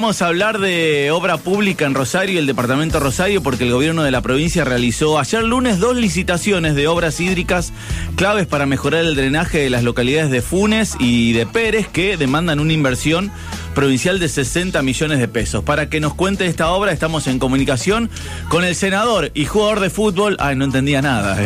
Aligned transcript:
Vamos 0.00 0.22
a 0.22 0.28
hablar 0.28 0.60
de 0.60 1.10
obra 1.10 1.36
pública 1.36 1.84
en 1.84 1.92
Rosario, 1.92 2.38
el 2.38 2.46
departamento 2.46 3.00
Rosario, 3.00 3.42
porque 3.42 3.64
el 3.64 3.72
gobierno 3.72 4.02
de 4.02 4.10
la 4.10 4.22
provincia 4.22 4.64
realizó 4.64 5.18
ayer 5.18 5.44
lunes 5.44 5.78
dos 5.78 5.94
licitaciones 5.94 6.74
de 6.74 6.88
obras 6.88 7.20
hídricas 7.20 7.74
claves 8.16 8.46
para 8.46 8.64
mejorar 8.64 9.04
el 9.04 9.14
drenaje 9.14 9.58
de 9.58 9.68
las 9.68 9.84
localidades 9.84 10.30
de 10.30 10.40
Funes 10.40 10.96
y 10.98 11.34
de 11.34 11.44
Pérez, 11.44 11.86
que 11.86 12.16
demandan 12.16 12.60
una 12.60 12.72
inversión 12.72 13.30
provincial 13.74 14.18
de 14.18 14.30
60 14.30 14.80
millones 14.80 15.18
de 15.18 15.28
pesos. 15.28 15.64
Para 15.64 15.90
que 15.90 16.00
nos 16.00 16.14
cuente 16.14 16.46
esta 16.46 16.70
obra, 16.70 16.92
estamos 16.92 17.26
en 17.26 17.38
comunicación 17.38 18.08
con 18.48 18.64
el 18.64 18.76
senador 18.76 19.30
y 19.34 19.44
jugador 19.44 19.80
de 19.80 19.90
fútbol. 19.90 20.38
Ay, 20.40 20.56
no 20.56 20.64
entendía 20.64 21.02
nada. 21.02 21.36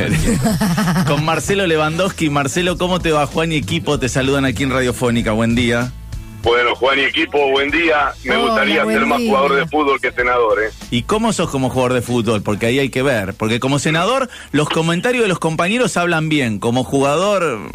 con 1.09 1.25
Marcelo 1.25 1.67
Lewandowski. 1.67 2.31
Marcelo, 2.31 2.79
¿cómo 2.79 3.01
te 3.01 3.11
va? 3.11 3.27
Juan 3.27 3.51
y 3.51 3.57
equipo 3.57 3.99
te 3.99 4.09
saludan 4.09 4.45
aquí 4.45 4.63
en 4.63 4.71
Radiofónica. 4.71 5.33
Buen 5.33 5.57
día. 5.57 5.91
Bueno, 6.45 6.75
Juan 6.75 6.99
y 6.99 7.03
equipo, 7.03 7.51
buen 7.51 7.71
día. 7.71 8.13
Me 8.25 8.37
gustaría 8.37 8.85
ser 8.85 9.07
más 9.07 9.19
jugador 9.19 9.55
de 9.55 9.67
fútbol 9.67 9.99
que 10.01 10.13
senador, 10.13 10.63
¿eh? 10.63 10.71
¿Y 10.91 11.03
cómo 11.05 11.33
sos 11.33 11.49
como 11.51 11.71
jugador 11.71 11.95
de 11.95 12.03
fútbol? 12.03 12.43
Porque 12.43 12.67
ahí 12.67 12.79
hay 12.79 12.91
que 12.91 13.03
ver. 13.03 13.33
Porque 13.35 13.61
como 13.61 13.79
senador, 13.79 14.29
los 14.53 14.69
comentarios 14.69 15.23
de 15.23 15.29
los 15.29 15.39
compañeros 15.39 15.97
hablan 15.97 16.29
bien. 16.29 16.59
Como 16.59 16.85
jugador, 16.85 17.71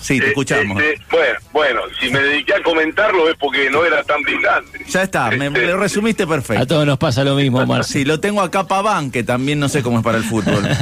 sí, 0.00 0.20
te 0.20 0.26
Eh, 0.26 0.28
escuchamos. 0.28 0.80
este, 0.80 1.02
bueno, 1.10 1.38
bueno, 1.52 1.80
si 2.00 2.08
me 2.10 2.20
dediqué 2.20 2.54
a 2.54 2.62
comentarlo 2.62 3.28
es 3.28 3.36
porque 3.36 3.68
no 3.68 3.84
era 3.84 4.04
tan 4.04 4.22
brillante. 4.22 4.78
Ya 4.88 5.02
está, 5.02 5.30
me, 5.32 5.46
Este, 5.48 5.50
me 5.60 5.66
lo 5.66 5.76
resumiste 5.78 6.22
A 6.22 6.26
perfecto. 6.28 6.66
todos 6.68 6.86
nos 6.86 6.98
pasa 6.98 7.24
lo 7.24 7.34
mismo, 7.34 7.66
Marci. 7.66 7.92
Sí, 7.94 8.04
lo 8.04 8.20
tengo 8.20 8.42
acá 8.42 8.62
Paván, 8.68 9.10
que 9.10 9.24
también 9.24 9.58
no 9.58 9.68
sé 9.68 9.82
cómo 9.82 9.98
es 9.98 10.04
para 10.04 10.18
el 10.18 10.24
fútbol. 10.24 10.62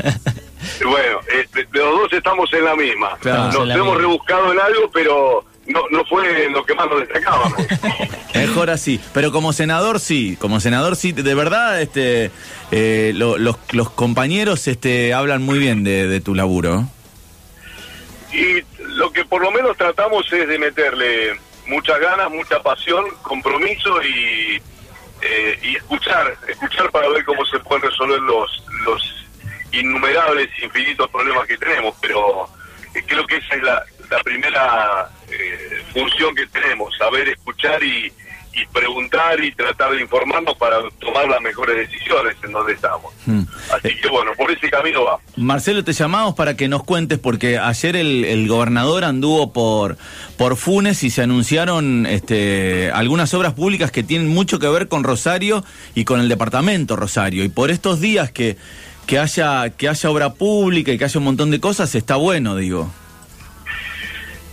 Bueno, 0.85 1.21
este, 1.33 1.67
los 1.73 2.01
dos 2.01 2.13
estamos 2.13 2.53
en 2.53 2.65
la 2.65 2.75
misma. 2.75 3.17
Claro, 3.21 3.53
Nos 3.53 3.69
la 3.69 3.75
hemos 3.75 3.87
misma. 3.87 4.01
rebuscado 4.01 4.53
en 4.53 4.59
algo, 4.61 4.91
pero 4.93 5.45
no, 5.67 5.83
no 5.91 6.05
fue 6.05 6.49
lo 6.51 6.65
que 6.65 6.75
más 6.75 6.87
nos 6.89 7.01
destacábamos. 7.01 7.53
Mejor 8.35 8.71
así. 8.71 9.01
Pero 9.13 9.33
como 9.33 9.53
senador 9.53 9.99
sí, 10.01 10.37
como 10.41 10.61
senador 10.61 10.97
sí, 10.97 11.13
de 11.13 11.35
verdad, 11.35 11.81
este, 11.81 12.31
eh, 12.71 13.13
lo- 13.15 13.39
los, 13.39 13.57
los 13.73 13.91
compañeros 13.91 14.67
este, 14.69 15.13
hablan 15.15 15.43
muy 15.43 15.59
bien 15.59 15.85
de, 15.85 16.07
de 16.07 16.21
tu 16.21 16.35
laburo. 16.35 16.85
Y 18.33 18.63
lo 18.97 19.11
que 19.13 19.25
por 19.25 19.43
lo 19.43 19.51
menos 19.51 19.77
tratamos 19.77 20.31
es 20.33 20.47
de 20.49 20.59
meterle 20.59 21.39
muchas 21.67 21.99
ganas, 22.01 22.31
mucha 22.31 22.63
pasión, 22.63 23.05
compromiso 23.23 24.03
y, 24.03 24.61
eh, 25.23 25.59
y 25.63 25.77
escuchar, 25.77 26.37
escuchar 26.49 26.91
para 26.91 27.09
ver 27.09 27.25
cómo 27.25 27.45
se 27.47 27.59
pueden 27.61 27.83
resolver 27.89 28.21
los, 28.21 28.65
los 28.85 29.27
innumerables, 29.73 30.49
infinitos 30.63 31.09
problemas 31.11 31.47
que 31.47 31.57
tenemos. 31.59 31.95
Pero 32.01 32.49
eh, 32.95 33.03
creo 33.07 33.27
que 33.27 33.37
esa 33.37 33.55
es 33.55 33.63
la, 33.63 33.83
la 34.11 34.23
primera 34.23 35.11
eh, 35.31 35.83
función 35.93 36.35
que 36.35 36.47
tenemos, 36.47 36.97
saber 36.97 37.29
escuchar 37.29 37.83
y, 37.83 38.13
y 38.57 38.67
preguntar 38.73 39.43
y 39.43 39.53
tratar 39.53 39.93
de 39.93 40.01
informarnos 40.01 40.57
para 40.57 40.79
tomar 40.99 41.29
las 41.29 41.41
mejores 41.43 41.77
decisiones 41.77 42.37
en 42.43 42.53
donde 42.53 42.73
estamos. 42.73 43.13
Hmm. 43.27 43.43
Así 43.71 43.95
que 44.01 44.09
bueno, 44.09 44.33
por 44.37 44.51
ese 44.51 44.71
camino 44.71 45.05
va. 45.05 45.19
Marcelo, 45.37 45.85
te 45.85 45.93
llamamos 45.93 46.35
para 46.35 46.57
que 46.57 46.67
nos 46.67 46.83
cuentes, 46.85 47.19
porque 47.19 47.59
ayer 47.59 47.97
el, 47.97 48.25
el 48.25 48.49
gobernador 48.49 49.05
anduvo 49.05 49.53
por, 49.53 49.99
por 50.39 50.57
Funes 50.57 51.03
y 51.03 51.11
se 51.11 51.23
anunciaron 51.23 52.07
este, 52.07 52.91
algunas 52.93 53.35
obras 53.35 53.53
públicas 53.53 53.91
que 53.91 54.03
tienen 54.03 54.29
mucho 54.29 54.59
que 54.59 54.69
ver 54.69 54.89
con 54.89 55.05
Rosario 55.05 55.63
y 55.95 56.05
con 56.05 56.21
el 56.21 56.29
departamento 56.29 56.97
Rosario. 56.97 57.45
Y 57.45 57.51
por 57.51 57.71
estos 57.71 58.01
días 58.01 58.31
que, 58.31 58.57
que, 59.07 59.19
haya, 59.19 59.69
que 59.71 59.89
haya 59.89 60.11
obra 60.11 60.33
pública 60.33 60.93
y 60.93 60.99
que 60.99 61.05
haya 61.05 61.19
un 61.19 61.25
montón 61.25 61.51
de 61.51 61.61
cosas, 61.61 61.95
está 61.95 62.17
bueno, 62.17 62.57
digo. 62.57 62.91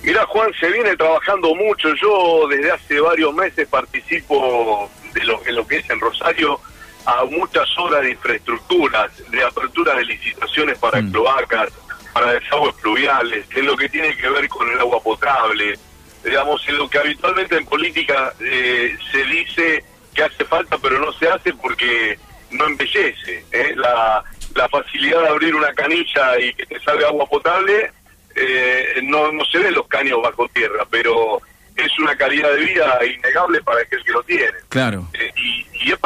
Mira, 0.03 0.25
Juan, 0.25 0.51
se 0.59 0.69
viene 0.69 0.95
trabajando 0.97 1.55
mucho. 1.55 1.93
Yo 1.95 2.47
desde 2.49 2.71
hace 2.71 2.99
varios 2.99 3.33
meses 3.33 3.67
participo 3.67 4.89
de 5.13 5.23
lo, 5.23 5.45
en 5.45 5.55
lo 5.55 5.65
que 5.65 5.77
es 5.77 5.89
en 5.89 5.99
Rosario 5.99 6.59
a 7.05 7.23
muchas 7.25 7.67
obras 7.77 8.01
de 8.01 8.11
infraestructuras, 8.11 9.11
de 9.29 9.43
apertura 9.43 9.95
de 9.95 10.05
licitaciones 10.05 10.77
para 10.77 11.01
Mm. 11.01 11.11
cloacas, 11.11 11.69
para 12.13 12.33
desagües 12.33 12.75
pluviales, 12.75 13.45
en 13.55 13.65
lo 13.65 13.75
que 13.75 13.89
tiene 13.89 14.15
que 14.15 14.29
ver 14.29 14.47
con 14.49 14.69
el 14.71 14.79
agua 14.79 15.01
potable, 15.01 15.77
digamos, 16.23 16.65
en 16.67 16.77
lo 16.77 16.89
que 16.89 16.99
habitualmente 16.99 17.57
en 17.57 17.65
política 17.65 18.33
eh, 18.39 18.95
se 19.11 19.23
dice 19.25 19.83
que 20.13 20.23
hace 20.23 20.45
falta, 20.45 20.77
pero 20.77 20.99
no 20.99 21.11
se 21.13 21.27
hace 21.27 21.53
porque 21.53 22.17
no 22.51 22.65
embellece. 22.65 23.43
¿eh? 23.51 23.73
La, 23.75 24.23
la 24.55 24.69
facilidad 24.69 25.21
de 25.21 25.27
abrir 25.27 25.55
una 25.55 25.73
canilla 25.73 26.39
y 26.39 26.53
que 26.53 26.65
te 26.65 26.79
salga 26.81 27.07
agua 27.07 27.25
potable 27.25 27.91
eh, 28.35 29.01
no, 29.03 29.31
no 29.31 29.43
se 29.45 29.59
ven 29.59 29.73
los 29.73 29.87
caños 29.87 30.19
bajo 30.21 30.47
tierra, 30.49 30.85
pero 30.89 31.41
es 31.75 31.97
una 31.99 32.15
calidad 32.15 32.51
de 32.53 32.61
vida 32.65 32.99
innegable 33.05 33.61
para 33.63 33.81
aquel 33.81 34.03
que 34.03 34.11
lo 34.11 34.23
tiene. 34.23 34.53
Claro. 34.69 35.07
Eh, 35.13 35.31
y, 35.37 35.87
y 35.87 35.91
es 35.91 35.99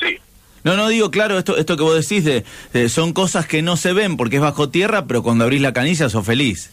sí, 0.00 0.18
No, 0.64 0.76
no 0.76 0.88
digo, 0.88 1.10
claro, 1.10 1.38
esto, 1.38 1.56
esto 1.56 1.76
que 1.76 1.82
vos 1.82 1.94
decís 2.08 2.24
de, 2.24 2.44
de- 2.72 2.88
son 2.88 3.12
cosas 3.12 3.46
que 3.46 3.62
no 3.62 3.76
se 3.76 3.92
ven 3.92 4.16
porque 4.16 4.36
es 4.36 4.42
bajo 4.42 4.68
tierra, 4.70 5.06
pero 5.06 5.22
cuando 5.22 5.44
abrís 5.44 5.60
la 5.62 5.72
canilla 5.72 6.08
sos 6.08 6.26
feliz. 6.26 6.72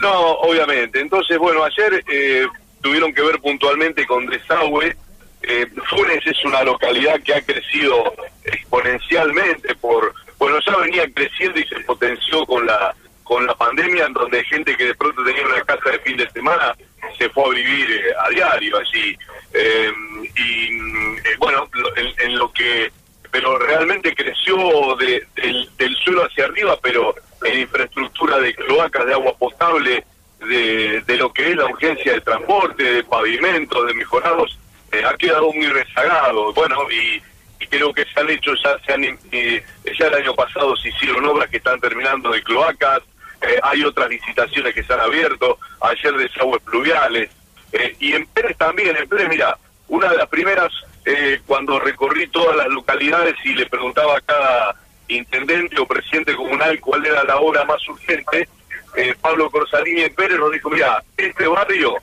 no, 0.00 0.12
obviamente. 0.32 1.00
Entonces, 1.00 1.36
bueno, 1.38 1.62
ayer 1.64 2.02
eh, 2.08 2.46
tuvieron 2.82 3.12
que 3.12 3.22
ver 3.22 3.38
puntualmente 3.40 4.06
con 4.06 4.26
desagüe. 4.26 4.96
Eh, 5.42 5.66
Funes 5.88 6.26
es 6.26 6.44
una 6.44 6.62
localidad 6.62 7.20
que 7.22 7.34
ha 7.34 7.40
crecido 7.42 8.12
exponencialmente 8.44 9.74
por, 9.76 10.14
bueno, 10.38 10.58
ya 10.66 10.76
venía 10.76 11.04
creciendo 11.12 11.58
y 11.58 11.64
se 11.66 11.80
potenció 11.80 12.44
con 12.46 12.66
la 12.66 12.94
con 13.28 13.46
la 13.46 13.54
pandemia, 13.54 14.06
en 14.06 14.14
donde 14.14 14.42
gente 14.44 14.74
que 14.76 14.86
de 14.86 14.94
pronto 14.94 15.22
tenía 15.22 15.44
una 15.46 15.60
casa 15.62 15.90
de 15.90 15.98
fin 16.00 16.16
de 16.16 16.28
semana 16.30 16.74
se 17.18 17.28
fue 17.28 17.44
a 17.44 17.48
vivir 17.50 17.90
eh, 17.90 18.02
a 18.24 18.30
diario 18.30 18.78
allí. 18.78 19.16
Eh, 19.52 19.92
y 20.36 21.36
bueno, 21.38 21.68
en, 21.96 22.06
en 22.24 22.38
lo 22.38 22.50
que, 22.52 22.90
pero 23.30 23.58
realmente 23.58 24.14
creció 24.14 24.56
de- 24.96 25.26
del, 25.36 25.68
del 25.76 25.94
suelo 25.96 26.24
hacia 26.24 26.46
arriba, 26.46 26.78
pero 26.82 27.14
en 27.44 27.60
infraestructura 27.60 28.38
de 28.38 28.54
cloacas, 28.54 29.04
de 29.06 29.12
agua 29.12 29.36
potable, 29.36 30.04
de, 30.40 31.00
de 31.02 31.16
lo 31.16 31.32
que 31.32 31.50
es 31.50 31.56
la 31.56 31.66
urgencia 31.66 32.12
de 32.14 32.20
transporte, 32.22 32.82
de 32.82 33.04
pavimento, 33.04 33.84
de 33.84 33.94
mejorados, 33.94 34.58
eh, 34.92 35.02
ha 35.04 35.14
quedado 35.16 35.52
muy 35.52 35.66
rezagado. 35.66 36.52
Bueno, 36.54 36.90
y, 36.90 37.20
y 37.60 37.66
creo 37.66 37.92
que 37.92 38.04
se 38.06 38.20
han 38.20 38.30
hecho, 38.30 38.52
ya, 38.64 38.78
se 38.86 38.92
han, 38.94 39.04
eh, 39.04 39.62
ya 39.98 40.06
el 40.06 40.14
año 40.14 40.34
pasado 40.34 40.74
se 40.76 40.88
hicieron 40.88 41.26
obras 41.26 41.50
que 41.50 41.58
están 41.58 41.78
terminando 41.80 42.30
de 42.30 42.42
cloacas, 42.42 43.02
eh, 43.42 43.58
hay 43.62 43.84
otras 43.84 44.08
licitaciones 44.10 44.74
que 44.74 44.82
se 44.82 44.92
han 44.92 45.00
abierto, 45.00 45.58
ayer 45.80 46.14
desagües 46.16 46.62
pluviales, 46.62 47.30
eh, 47.72 47.96
y 48.00 48.12
en 48.14 48.26
Pérez 48.26 48.56
también, 48.56 48.96
en 48.96 49.08
Pérez, 49.08 49.28
mira, 49.28 49.56
una 49.88 50.10
de 50.10 50.16
las 50.16 50.28
primeras, 50.28 50.72
eh, 51.04 51.40
cuando 51.46 51.78
recorrí 51.78 52.26
todas 52.28 52.56
las 52.56 52.68
localidades 52.68 53.34
y 53.44 53.54
le 53.54 53.66
preguntaba 53.66 54.18
a 54.18 54.20
cada 54.20 54.76
intendente 55.08 55.80
o 55.80 55.86
presidente 55.86 56.34
comunal 56.36 56.78
cuál 56.80 57.06
era 57.06 57.24
la 57.24 57.36
obra 57.38 57.64
más 57.64 57.86
urgente, 57.88 58.48
eh, 58.96 59.14
Pablo 59.20 59.50
Corsalini 59.50 60.02
en 60.02 60.14
Pérez 60.14 60.38
nos 60.38 60.52
dijo, 60.52 60.68
mira, 60.70 61.02
este 61.16 61.46
barrio 61.46 61.96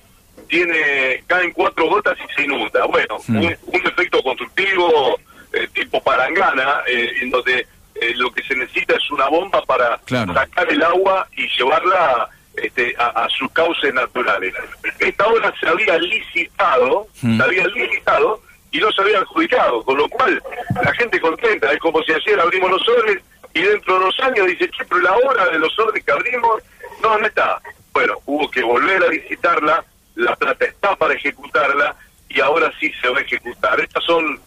tiene 0.47 1.23
caen 1.28 1.52
cuatro 1.52 1.88
gotas 1.88 2.17
y 2.23 2.34
se 2.34 2.44
inunda. 2.44 2.85
Bueno, 2.85 3.17
Hmm. 3.28 3.38
un, 3.38 3.57
un 3.67 3.88
efecto 3.88 4.22
constructivo 4.23 5.19
eh, 5.53 5.67
tipo 5.73 6.02
palangana, 6.03 6.81
eh, 6.88 7.12
en 7.22 7.29
donde 7.31 7.67
eh, 8.09 8.13
lo 8.16 8.31
que 8.31 8.43
se 8.43 8.55
necesita 8.55 8.95
es 8.95 9.11
una 9.11 9.27
bomba 9.29 9.61
para 9.63 9.97
Claro. 10.05 10.33
sacar 10.33 10.69
el 10.71 10.81
agua 10.83 11.27
y 11.35 11.47
llevarla 11.57 12.29
este, 12.57 12.95
a, 12.97 13.07
a 13.25 13.29
sus 13.29 13.51
cauces 13.51 13.93
naturales. 13.93 14.53
Esta 14.99 15.27
obra 15.27 15.53
se 15.59 15.67
había 15.67 15.97
licitado, 15.97 17.07
Hmm. 17.21 17.38
se 17.38 17.43
había 17.43 17.67
licitado 17.67 18.41
y 18.71 18.79
no 18.79 18.91
se 18.91 19.01
había 19.01 19.19
adjudicado, 19.19 19.83
con 19.83 19.97
lo 19.97 20.07
cual 20.09 20.41
la 20.83 20.93
gente 20.93 21.19
contenta, 21.19 21.71
es 21.71 21.79
como 21.79 22.01
si 22.03 22.11
ayer 22.13 22.39
abrimos 22.39 22.71
los 22.71 22.83
sobres 22.83 23.21
y 23.53 23.61
dentro 23.61 23.97
de 23.99 24.05
dos 24.05 24.19
años 24.22 24.47
dice, 24.47 24.69
che, 24.69 24.83
pero 24.85 25.01
la 25.01 25.13
obra 25.16 25.45
de 25.49 25.59
los 25.59 25.73
sobres 25.73 26.03
que 26.03 26.11
abrimos, 26.11 26.61
no, 27.01 27.17
no 27.17 27.25
está. 27.25 27.61
Bueno, 27.93 28.16
hubo 28.25 28.49
que 28.51 28.61
volver 28.63 29.01
a 29.03 29.07
licitarla, 29.07 29.83
la 30.16 30.35
plata 30.35 30.66
está 30.66 30.95
para 30.97 31.13
ejecutarla 31.13 31.95
y 32.29 32.41
ahora 32.41 32.72
sí 32.79 32.91
se 33.01 33.07
va 33.09 33.19
a 33.19 33.22
ejecutar. 33.22 33.79
Estas 33.79 34.03
son 34.03 34.39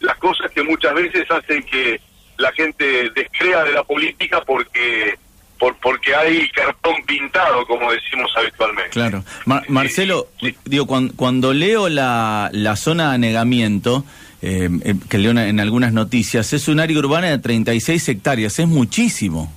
las 0.00 0.16
cosas 0.16 0.50
que 0.50 0.62
muchas 0.62 0.94
veces 0.94 1.30
hacen 1.30 1.62
que 1.64 2.00
la 2.38 2.52
gente 2.52 3.10
descrea 3.10 3.64
de 3.64 3.72
la 3.72 3.84
política 3.84 4.40
porque 4.46 5.16
por, 5.58 5.76
porque 5.78 6.14
hay 6.14 6.48
cartón 6.50 6.94
pintado, 7.06 7.64
como 7.66 7.90
decimos 7.92 8.30
habitualmente. 8.36 8.90
Claro. 8.90 9.24
Mar- 9.46 9.64
Marcelo, 9.68 10.26
Sí. 10.40 10.54
digo, 10.64 10.86
cuan- 10.86 11.10
cuando, 11.10 11.52
leo 11.54 11.88
la, 11.88 12.50
la 12.52 12.74
zona 12.76 13.10
de 13.10 13.14
anegamiento, 13.14 14.04
eh, 14.42 14.68
eh, 14.84 14.94
que 15.08 15.16
leo 15.18 15.30
en- 15.30 15.38
en 15.38 15.60
algunas 15.60 15.92
noticias, 15.92 16.52
es 16.52 16.66
un 16.68 16.80
área 16.80 16.98
urbana 16.98 17.28
de 17.30 17.38
36 17.38 18.08
hectáreas, 18.08 18.58
es 18.58 18.66
muchísimo. 18.66 19.50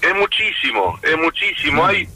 Es 0.00 0.14
muchísimo, 0.14 0.98
es 1.02 1.16
muchísimo. 1.18 1.86
Hay 1.86 2.08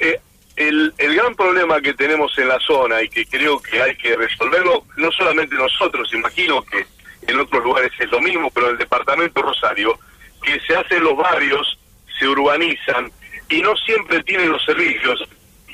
eh, 0.00 0.20
el, 0.56 0.92
el 0.98 1.14
gran 1.16 1.34
problema 1.34 1.80
que 1.80 1.94
tenemos 1.94 2.36
en 2.38 2.48
la 2.48 2.58
zona 2.60 3.02
y 3.02 3.08
que 3.08 3.26
creo 3.26 3.60
que 3.60 3.82
hay 3.82 3.96
que 3.96 4.14
resolverlo, 4.16 4.84
no 4.96 5.10
solamente 5.12 5.54
nosotros, 5.56 6.08
imagino 6.14 6.62
que 6.62 6.86
en 7.30 7.40
otros 7.40 7.64
lugares 7.64 7.92
es 7.98 8.10
lo 8.10 8.20
mismo, 8.20 8.50
pero 8.50 8.66
en 8.66 8.72
el 8.72 8.78
departamento 8.78 9.42
Rosario, 9.42 9.98
que 10.42 10.58
se 10.60 10.76
hacen 10.76 11.02
los 11.04 11.16
barrios, 11.16 11.78
se 12.18 12.28
urbanizan 12.28 13.10
y 13.48 13.62
no 13.62 13.76
siempre 13.76 14.22
tienen 14.22 14.50
los 14.50 14.64
servicios. 14.64 15.22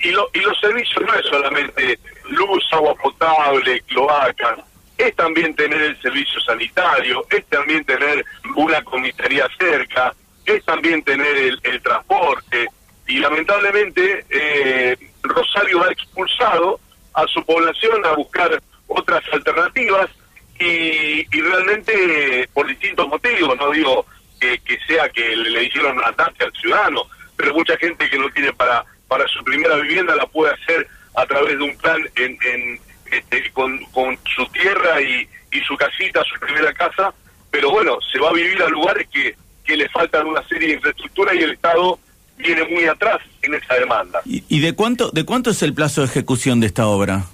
Y, 0.02 0.10
lo, 0.10 0.28
y 0.34 0.40
los 0.40 0.58
servicios 0.60 1.04
no 1.04 1.14
es 1.14 1.26
solamente 1.26 1.98
luz, 2.28 2.64
agua 2.72 2.94
potable, 2.94 3.80
cloacas, 3.82 4.58
es 4.98 5.14
también 5.14 5.54
tener 5.54 5.80
el 5.80 6.00
servicio 6.00 6.40
sanitario, 6.40 7.26
es 7.30 7.44
también 7.46 7.84
tener 7.84 8.24
una 8.54 8.82
comisaría 8.82 9.46
cerca, 9.58 10.14
es 10.44 10.64
también 10.64 11.02
tener 11.02 11.36
el, 11.62 11.82
transporte. 11.82 12.68
Y 13.06 13.18
lamentablemente 13.18 14.24
eh, 14.30 14.96
Rosario 15.22 15.84
ha 15.84 15.92
expulsado 15.92 16.80
a 17.14 17.26
su 17.26 17.44
población 17.44 18.04
a 18.04 18.12
buscar 18.12 18.60
otras 18.88 19.22
alternativas 19.32 20.08
y, 20.58 21.40
realmente 21.40 22.48
por 22.52 22.66
distintos 22.66 23.08
motivos, 23.08 23.56
no 23.56 23.70
digo 23.70 24.06
que, 24.40 24.60
sea 24.86 25.08
que 25.08 25.36
le, 25.36 25.64
hicieron 25.64 25.98
ataque 26.04 26.44
al 26.44 26.52
ciudadano, 26.52 27.02
pero 27.36 27.54
mucha 27.54 27.76
gente 27.76 28.08
que 28.08 28.18
no 28.18 28.30
tiene 28.30 28.52
para, 28.52 28.84
para 29.08 29.26
su 29.28 29.42
primera 29.44 29.76
vivienda 29.76 30.16
la 30.16 30.26
puede 30.26 30.52
hacer 30.54 30.86
a 31.14 31.26
través 31.26 31.58
de 31.58 31.64
un 31.64 31.76
plan 31.78 32.00
en, 32.16 32.80
este, 33.10 33.50
con, 33.52 33.84
con 33.86 34.18
su 34.34 34.46
tierra 34.46 35.00
y, 35.00 35.28
y 35.52 35.60
su 35.60 35.76
casita, 35.76 36.22
su 36.24 36.38
primera 36.38 36.72
casa, 36.72 37.12
pero 37.50 37.70
bueno, 37.70 37.98
se 38.12 38.18
va 38.18 38.30
a 38.30 38.34
vivir 38.34 38.62
a 38.62 38.68
lugares 38.68 39.08
que, 39.12 39.34
que 39.64 39.76
le 39.76 39.88
faltan 39.88 40.26
una 40.26 40.46
serie 40.48 40.68
de 40.68 40.74
infraestructura 40.74 41.34
y 41.34 41.38
el 41.38 41.52
Estado 41.52 41.98
viene 42.36 42.64
muy 42.64 42.84
atrás 42.84 43.18
en 43.42 43.54
esa 43.54 43.74
demanda. 43.74 44.20
¿Y, 44.24 44.60
de 44.60 44.74
cuánto 44.74 45.10
de 45.10 45.24
cuánto 45.24 45.50
es 45.50 45.62
el 45.62 45.74
plazo 45.74 46.02
de 46.02 46.08
ejecución 46.08 46.60
de 46.60 46.66
esta 46.66 46.86
obra? 46.86 47.24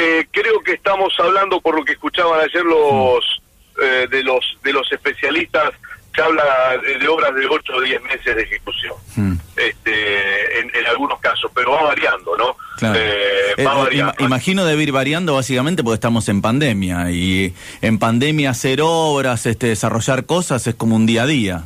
Eh, 0.00 0.28
creo 0.30 0.60
que 0.60 0.74
estamos 0.74 1.12
hablando, 1.18 1.60
por 1.60 1.74
lo 1.74 1.84
que 1.84 1.94
escuchaban 1.94 2.40
ayer 2.40 2.62
los 2.62 3.42
eh, 3.82 4.06
de 4.08 4.22
los 4.22 4.44
de 4.62 4.72
los 4.72 4.90
especialistas, 4.92 5.72
se 6.14 6.22
habla 6.22 6.44
de, 6.78 7.08
obras 7.08 7.34
de 7.34 7.46
8 7.46 7.72
o 7.74 7.80
10 7.80 8.02
meses 8.02 8.36
de 8.36 8.42
ejecución, 8.42 8.94
mm. 9.16 9.34
este, 9.56 10.60
en, 10.60 10.86
algunos 10.86 11.20
casos, 11.20 11.50
pero 11.54 11.72
va 11.72 11.82
variando, 11.82 12.36
¿no? 12.36 12.56
Eh, 12.94 13.64
va 13.64 13.74
variando. 13.74 14.14
Imagino 14.20 14.64
debe 14.64 14.84
ir 14.84 14.92
variando 14.92 15.34
básicamente 15.34 15.82
porque 15.82 15.94
estamos 15.94 16.28
en 16.28 16.42
pandemia 16.42 17.10
y 17.10 17.52
en 17.82 17.98
pandemia 17.98 18.50
hacer 18.50 18.80
obras, 18.82 19.46
este, 19.46 19.66
desarrollar 19.66 20.26
cosas 20.26 20.66
es 20.66 20.76
como 20.76 20.94
un 20.94 21.06
día 21.06 21.24
a 21.24 21.26
día. 21.26 21.64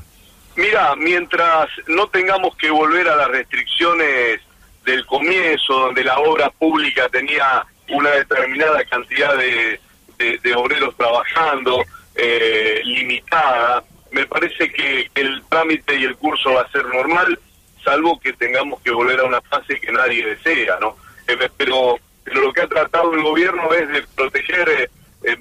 Mira, 0.56 0.96
mientras 0.96 1.68
no 1.86 2.08
tengamos 2.08 2.56
que 2.56 2.70
volver 2.70 3.08
a 3.08 3.16
las 3.16 3.28
restricciones 3.28 4.40
del 4.84 5.06
comienzo, 5.06 5.74
donde 5.74 6.02
la 6.02 6.18
obra 6.18 6.50
pública 6.50 7.08
tenía 7.10 7.64
una 7.92 8.10
determinada 8.10 8.84
cantidad 8.84 9.36
de, 9.36 9.80
obreros 10.54 10.96
trabajando, 10.96 11.84
eh, 12.14 12.80
limitada, 12.84 13.82
me 14.12 14.26
parece 14.26 14.72
que 14.72 15.10
el 15.14 15.42
trámite 15.48 15.96
y 15.96 16.04
el 16.04 16.16
curso 16.16 16.52
va 16.52 16.62
a 16.62 16.70
ser 16.70 16.84
normal, 16.86 17.38
salvo 17.82 18.20
que 18.20 18.32
tengamos 18.34 18.80
que 18.82 18.90
volver 18.90 19.20
a 19.20 19.24
una 19.24 19.40
fase 19.40 19.80
que 19.80 19.90
nadie 19.90 20.24
desea, 20.24 20.78
¿no? 20.80 20.96
Eh, 21.26 21.48
pero, 21.56 21.98
lo 22.26 22.52
que 22.52 22.60
ha 22.60 22.68
tratado 22.68 23.12
el 23.14 23.22
gobierno 23.22 23.72
es 23.72 23.88
de 23.88 24.02
proteger. 24.14 24.90
Eh, 25.24 25.36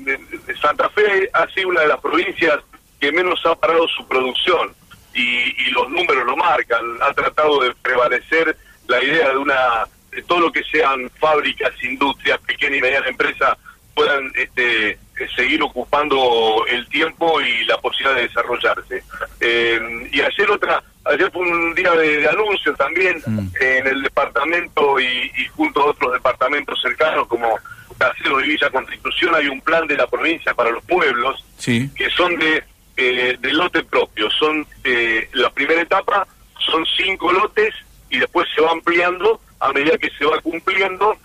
Santa 0.59 0.89
Fe 0.89 1.29
ha 1.33 1.47
sido 1.49 1.69
una 1.69 1.81
de 1.81 1.87
las 1.87 1.99
provincias 1.99 2.59
que 2.99 3.11
menos 3.11 3.39
ha 3.45 3.55
parado 3.55 3.87
su 3.87 4.07
producción 4.07 4.73
y, 5.13 5.71
los 5.71 5.89
números 5.89 6.25
lo 6.25 6.35
marcan. 6.35 6.83
Ha 7.01 7.13
tratado 7.13 7.61
de 7.61 7.73
prevalecer 7.75 8.57
la 8.87 9.03
idea 9.03 9.29
de 9.29 9.37
una 9.37 9.85
de 10.11 10.21
todo 10.23 10.41
lo 10.41 10.51
que 10.51 10.63
sean 10.63 11.09
fábricas, 11.19 11.71
industrias, 11.83 12.39
pequeña 12.61 12.77
y 12.77 12.81
mediana 12.81 13.07
empresa 13.07 13.57
puedan 13.95 14.31
este, 14.35 14.97
seguir 15.35 15.61
ocupando 15.63 16.63
el 16.69 16.87
tiempo 16.87 17.41
y 17.41 17.65
la 17.65 17.77
posibilidad 17.77 18.15
de 18.15 18.27
desarrollarse. 18.27 19.03
Eh, 19.39 20.09
y 20.11 20.21
ayer 20.21 20.49
otra, 20.49 20.81
ayer 21.05 21.29
fue 21.31 21.41
un 21.41 21.73
día 21.75 21.91
de, 21.91 22.27
anuncio 22.27 22.73
también 22.75 23.21
mm. 23.25 23.47
en 23.59 23.87
el 23.87 24.03
departamento 24.03 24.99
y, 24.99 25.31
junto 25.55 25.81
a 25.81 25.85
otros 25.87 26.13
departamentos 26.13 26.79
cercanos 26.81 27.27
como 27.27 27.59
Casero 27.97 28.39
y 28.39 28.47
Villa 28.47 28.69
Constitución 28.69 29.35
hay 29.35 29.47
un 29.47 29.61
plan 29.61 29.85
de 29.87 29.97
la 29.97 30.07
provincia 30.07 30.53
para 30.53 30.71
los 30.71 30.83
pueblos 30.85 31.43
que 31.63 32.09
son 32.15 32.35
de 32.37 32.63
eh, 32.97 33.37
de 33.39 33.53
lote 33.53 33.83
propio. 33.83 34.29
Son 34.31 34.65
eh, 34.83 35.27
la 35.33 35.49
primera 35.49 35.81
etapa, 35.81 36.27
son 36.59 36.85
cinco 36.97 37.31
lotes 37.31 37.73
y 38.09 38.19
después 38.19 38.47
se 38.53 38.61
va 38.61 38.71
ampliando 38.71 39.39
a 39.59 39.71
medida 39.71 39.97
que 39.97 40.09
se 40.17 40.25
va 40.25 40.39
cumpliendo, 40.41 41.17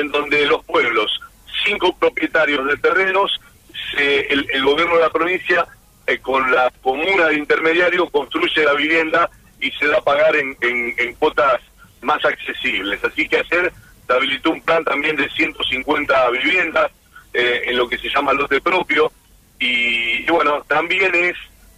en 0.00 0.10
donde 0.10 0.46
los 0.46 0.64
pueblos, 0.64 1.20
cinco 1.64 1.96
propietarios 1.96 2.66
de 2.66 2.76
terrenos, 2.76 3.40
el, 3.96 4.64
gobierno 4.64 4.96
de 4.96 5.02
la 5.02 5.10
provincia 5.10 5.66
eh, 6.06 6.18
con 6.18 6.50
la 6.50 6.72
comuna 6.82 7.26
de 7.28 7.36
intermediario 7.36 8.08
construye 8.08 8.64
la 8.64 8.74
vivienda 8.74 9.30
y 9.60 9.70
se 9.72 9.86
da 9.86 9.98
a 9.98 10.02
pagar 10.02 10.34
en, 10.36 10.56
en, 10.60 11.14
cuotas 11.14 11.60
más 12.02 12.24
accesibles. 12.24 13.02
Así 13.04 13.28
que 13.28 13.38
ayer 13.38 13.72
se 14.06 14.12
habilitó 14.12 14.50
un 14.50 14.60
plan 14.60 14.84
también 14.84 15.16
de 15.16 15.28
150 15.30 16.30
viviendas 16.30 16.90
en 17.32 17.76
lo 17.76 17.88
que 17.88 17.98
se 17.98 18.08
llama 18.08 18.32
lote 18.32 18.60
propio, 18.60 19.10
y, 19.58 20.24
bueno, 20.30 20.62
también 20.68 21.14
es 21.14 21.36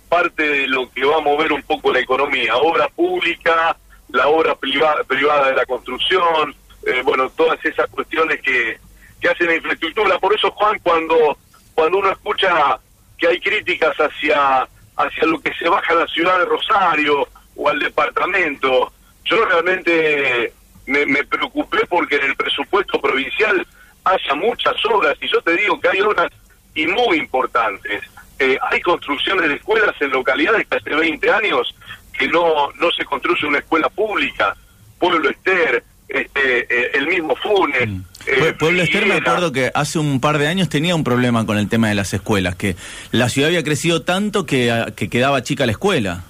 parte 0.09 0.43
de 0.43 0.67
lo 0.67 0.91
que 0.91 1.05
va 1.05 1.19
a 1.19 1.21
mover 1.21 1.53
un 1.53 1.63
poco 1.63 1.93
la 1.93 2.01
economía, 2.01 2.57
obra 2.57 2.89
pública, 2.89 3.77
la 4.09 4.29
obra 4.29 4.55
privada, 4.55 5.05
privada 5.05 5.51
de 5.51 5.57
la 5.57 5.67
construcción, 5.67 6.55
eh, 6.87 7.03
bueno, 7.05 7.29
todas 7.31 7.63
esas 7.65 7.89
cuestiones 7.91 8.41
que, 8.41 8.79
que 9.21 9.29
hacen 9.29 9.49
la 9.49 9.57
infraestructura. 9.57 10.19
Por 10.19 10.35
eso, 10.35 10.51
Juan, 10.53 10.79
cuando, 10.83 11.37
cuando 11.75 11.99
uno 11.99 12.11
escucha 12.11 12.79
que 13.19 13.29
hay 13.29 13.41
críticas 13.41 13.97
hacia, 13.97 14.69
hacia 14.97 15.27
lo 15.27 15.41
que 15.41 15.53
se 15.55 15.69
baja 15.69 15.93
a 15.93 15.97
la 15.97 16.07
ciudad 16.07 16.39
de 16.39 16.45
Rosario 16.45 17.29
o 17.57 17.69
al 17.69 17.79
departamento, 17.79 18.93
yo 19.25 19.45
realmente 19.45 20.53
me, 20.87 21.05
me 21.07 21.25
preocupé 21.25 21.79
porque 21.89 22.17
en 22.17 22.25
el 22.25 22.37
presupuesto 22.37 23.01
provincial 23.01 23.67
haya 24.05 24.35
muchas 24.35 24.77
obras, 24.87 25.17
y 25.21 25.29
yo 25.29 25.41
te 25.43 25.57
digo 25.57 25.81
que 25.81 25.89
hay 25.89 26.01
obras 26.01 26.31
y 26.75 26.87
muy 26.87 27.19
importantes. 27.19 28.03
Eh, 28.39 28.59
hay 28.71 28.81
construcciones 28.81 29.49
de 29.49 29.57
escuelas 29.57 29.95
en 30.01 30.11
localidades 30.11 30.67
que 30.69 30.77
hace 30.77 30.95
20 30.95 31.31
años 31.31 31.75
que 32.13 32.29
no, 32.29 32.71
no 32.73 32.91
se 32.93 33.05
construye 33.05 33.47
una 33.47 33.59
escuela 33.59 33.89
pública. 33.89 34.55
Pueblo 34.99 35.29
Ester, 35.29 35.83
este, 36.09 36.61
eh, 36.61 36.91
el 36.95 37.07
mismo 37.09 37.35
Funes. 37.37 37.89
Mm. 37.89 38.01
Eh, 38.27 38.55
Pueblo 38.59 38.83
Ester 38.83 39.07
me 39.07 39.15
acuerdo 39.15 39.53
que 39.53 39.71
hace 39.73 39.99
un 39.99 40.21
par 40.21 40.39
de 40.39 40.49
años 40.49 40.69
tenía 40.69 40.95
un 40.95 41.05
problema 41.05 41.47
con 41.47 41.59
el 41.59 41.69
tema 41.69 41.89
de 41.89 41.95
las 41.95 42.13
escuelas, 42.13 42.57
que 42.57 42.75
la 43.13 43.29
ciudad 43.29 43.49
había 43.49 43.63
crecido 43.63 44.03
tanto 44.03 44.47
que, 44.47 44.71
ah, 44.73 44.93
que 44.97 45.09
quedaba 45.09 45.43
chica 45.43 45.65
la 45.65 45.73
escuela. 45.73 46.25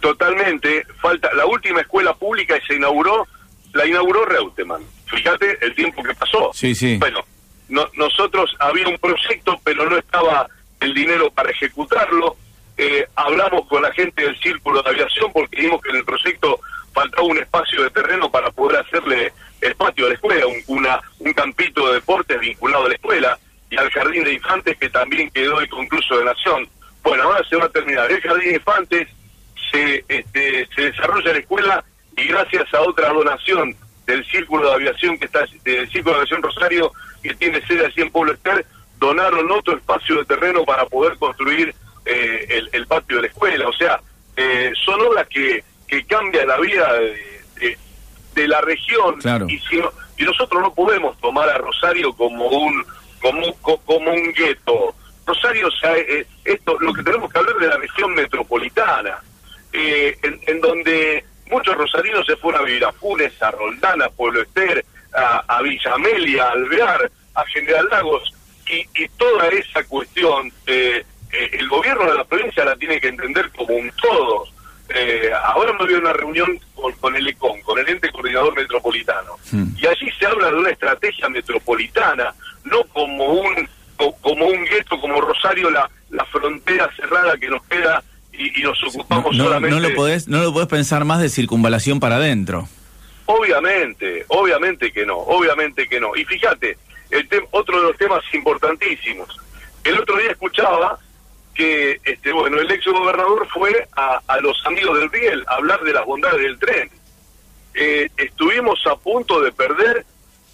Totalmente. 0.00 0.86
Falta 1.00 1.32
la 1.34 1.46
última 1.46 1.80
escuela 1.80 2.14
pública 2.14 2.58
que 2.58 2.66
se 2.66 2.74
inauguró, 2.74 3.26
la 3.72 3.86
inauguró 3.86 4.24
Reutemann. 4.24 4.82
Fíjate 5.06 5.58
el 5.62 5.74
tiempo 5.74 6.02
que 6.02 6.14
pasó. 6.14 6.50
Sí, 6.54 6.74
sí. 6.74 6.96
Bueno, 6.98 7.24
nosotros 7.94 8.54
había 8.58 8.88
un 8.88 8.98
proyecto, 8.98 9.60
pero 9.62 9.88
no 9.88 9.96
estaba 9.96 10.48
el 10.80 10.94
dinero 10.94 11.30
para 11.30 11.50
ejecutarlo. 11.50 12.36
Eh, 12.76 13.06
hablamos 13.14 13.66
con 13.68 13.82
la 13.82 13.92
gente 13.92 14.22
del 14.22 14.38
Círculo 14.40 14.82
de 14.82 14.90
Aviación 14.90 15.30
porque 15.32 15.60
vimos 15.60 15.80
que 15.82 15.90
en 15.90 15.96
el 15.96 16.04
proyecto 16.04 16.60
faltaba 16.92 17.22
un 17.22 17.38
espacio 17.38 17.82
de 17.82 17.90
terreno 17.90 18.30
para 18.30 18.50
poder 18.50 18.80
hacerle 18.80 19.32
el 19.60 19.74
patio 19.74 20.04
de 20.04 20.10
la 20.10 20.14
escuela, 20.14 20.46
un, 20.46 20.62
una, 20.78 21.00
un 21.18 21.32
campito 21.34 21.86
de 21.88 21.94
deportes 21.94 22.40
vinculado 22.40 22.86
a 22.86 22.88
la 22.88 22.94
escuela 22.94 23.38
y 23.70 23.76
al 23.76 23.90
jardín 23.90 24.24
de 24.24 24.32
infantes 24.32 24.76
que 24.78 24.88
también 24.88 25.30
quedó 25.30 25.62
inconcluso 25.62 26.18
de 26.18 26.24
Nación. 26.24 26.68
Bueno, 27.02 27.24
ahora 27.24 27.44
se 27.48 27.56
va 27.56 27.66
a 27.66 27.68
terminar. 27.68 28.10
El 28.10 28.20
jardín 28.20 28.48
de 28.48 28.56
infantes 28.56 29.08
se, 29.70 30.04
este, 30.08 30.66
se 30.74 30.82
desarrolla 30.82 31.32
la 31.32 31.38
escuela 31.38 31.84
y 32.16 32.24
gracias 32.24 32.72
a 32.74 32.80
otra 32.80 33.10
donación 33.10 33.76
del 34.06 34.24
Círculo 34.26 34.68
de 34.68 34.74
Aviación 34.74 35.18
que 35.18 35.26
está 35.26 35.44
del 35.62 35.88
Círculo 35.90 36.16
de 36.16 36.22
Aviación 36.22 36.42
Rosario 36.42 36.92
que 37.22 37.34
tiene 37.34 37.64
sede 37.66 37.86
allí 37.86 38.02
en 38.02 38.10
Pueblo 38.10 38.32
Ester, 38.32 38.64
donaron 38.98 39.50
otro 39.50 39.76
espacio 39.76 40.16
de 40.16 40.24
terreno 40.24 40.64
para 40.64 40.86
poder 40.86 41.16
construir 41.18 41.74
eh, 42.04 42.62
el, 42.72 42.86
patio 42.86 43.16
de 43.16 43.22
la 43.22 43.28
escuela. 43.28 43.68
O 43.68 43.72
sea, 43.72 44.00
eh, 44.36 44.72
son 44.84 45.00
obras 45.02 45.26
que, 45.28 45.62
que 45.86 46.04
cambian 46.04 46.48
la 46.48 46.58
vida 46.58 46.88
de, 47.60 47.78
de, 48.34 48.48
la 48.48 48.60
región. 48.60 49.18
Y, 49.48 49.58
si 49.58 49.80
y 50.16 50.24
nosotros 50.24 50.62
no 50.62 50.74
podemos 50.74 51.18
tomar 51.20 51.48
a 51.48 51.58
Rosario 51.58 52.12
como 52.12 52.46
un 52.46 52.84
como, 53.20 53.54
como 53.84 54.10
un 54.10 54.32
gueto. 54.32 54.94
Rosario, 55.26 55.68
o 55.68 55.70
sea, 55.70 55.96
eh, 55.96 56.26
esto, 56.44 56.76
lo 56.80 56.92
que 56.92 57.02
tenemos 57.02 57.32
que 57.32 57.38
hablar 57.38 57.56
de 57.56 57.68
la 57.68 57.76
región 57.76 58.14
metropolitana, 58.14 59.22
en, 59.72 60.40
en 60.46 60.60
donde 60.60 61.24
muchos 61.50 61.76
rosarinos 61.76 62.26
se 62.26 62.36
fueron 62.36 62.62
a 62.62 62.64
vivir 62.64 62.84
a 62.84 62.92
Funes, 62.92 63.40
a 63.42 63.50
Roldán, 63.50 64.02
a 64.02 64.08
Pueblo 64.08 64.42
Ester, 64.42 64.84
a, 65.12 65.44
a 65.46 65.62
Villa 65.62 65.94
Amelia, 65.94 66.44
a 66.44 66.52
Alvear, 66.52 67.10
a 67.34 67.44
General 67.46 67.86
Lagos, 67.90 68.32
y, 68.70 69.08
toda 69.18 69.48
esa 69.48 69.82
cuestión, 69.84 70.52
eh, 70.66 71.04
eh, 71.32 71.50
el 71.52 71.68
gobierno 71.68 72.06
de 72.06 72.14
la 72.14 72.24
provincia 72.24 72.64
la 72.64 72.76
tiene 72.76 73.00
que 73.00 73.08
entender 73.08 73.50
como 73.50 73.74
un 73.74 73.90
todo. 74.00 74.46
Eh, 74.92 75.30
ahora 75.44 75.72
me 75.72 75.84
voy 75.84 75.94
a 75.94 75.98
una 75.98 76.12
reunión 76.12 76.58
con, 77.00 77.14
el 77.14 77.28
ECON, 77.28 77.60
con 77.62 77.78
el 77.78 77.88
ente 77.88 78.10
coordinador 78.10 78.56
metropolitano, 78.56 79.36
hmm. 79.52 79.76
y 79.76 79.86
allí 79.86 80.10
se 80.18 80.26
habla 80.26 80.48
de 80.48 80.56
una 80.56 80.70
estrategia 80.70 81.28
metropolitana, 81.28 82.34
no 82.64 82.82
como 82.92 83.24
un 83.24 83.68
como 84.22 84.46
un 84.46 84.64
gueto, 84.64 84.98
como 84.98 85.20
Rosario, 85.20 85.70
la, 85.70 85.90
la 86.08 86.24
frontera 86.24 86.90
cerrada 86.96 87.36
que 87.36 87.48
nos 87.48 87.62
queda 87.64 88.02
y, 88.32 88.62
nos 88.62 88.82
ocupamos 88.84 89.36
no, 89.36 89.44
solamente... 89.44 89.76
No 89.76 89.88
lo, 89.88 89.94
podés, 89.94 90.28
no 90.28 90.42
lo 90.42 90.52
podés 90.52 90.68
pensar 90.68 91.04
más 91.04 91.20
de 91.20 91.28
circunvalación 91.28 92.00
para 92.00 92.16
adentro. 92.16 92.68
Obviamente, 93.26 94.24
obviamente 94.28 94.90
que 94.90 95.04
no, 95.04 95.18
obviamente 95.18 95.86
que 95.86 96.00
no. 96.00 96.16
Y 96.16 96.24
fíjate, 96.24 96.78
el 97.10 97.28
otro 97.50 97.80
de 97.80 97.88
los 97.88 97.96
temas 97.96 98.22
importantísimos. 98.32 99.36
El 99.84 99.98
otro 99.98 100.16
día 100.16 100.32
escuchaba 100.32 100.98
que, 101.60 102.00
este, 102.04 102.32
bueno, 102.32 102.58
el 102.58 102.70
ex 102.70 102.86
gobernador 102.86 103.46
fue 103.52 103.86
a, 103.94 104.38
los 104.40 104.56
amigos 104.64 104.98
del 104.98 105.10
Riel 105.10 105.44
a 105.46 105.56
hablar 105.56 105.82
de 105.82 105.92
las 105.92 106.06
bondades 106.06 106.40
del 106.40 106.58
tren. 106.58 106.90
Eh, 107.74 108.08
estuvimos 108.16 108.80
a 108.86 108.96
punto 108.96 109.42
de 109.42 109.52
perder 109.52 110.06